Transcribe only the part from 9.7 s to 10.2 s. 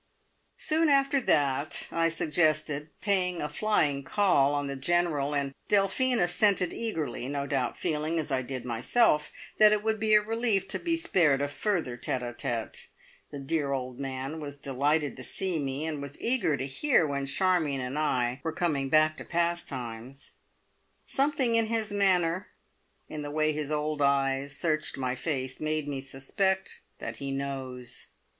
it would be